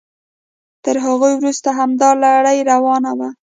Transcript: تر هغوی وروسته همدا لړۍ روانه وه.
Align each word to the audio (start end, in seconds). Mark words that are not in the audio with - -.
تر 0.83 0.95
هغوی 1.05 1.33
وروسته 1.37 1.69
همدا 1.79 2.09
لړۍ 2.23 2.57
روانه 2.71 3.11
وه. 3.17 3.29